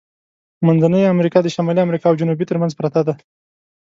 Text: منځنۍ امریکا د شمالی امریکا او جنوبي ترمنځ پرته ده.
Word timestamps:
منځنۍ 0.65 1.03
امریکا 1.13 1.39
د 1.43 1.47
شمالی 1.55 1.81
امریکا 1.85 2.05
او 2.09 2.19
جنوبي 2.21 2.45
ترمنځ 2.49 2.71
پرته 2.79 3.01
ده. 3.07 3.13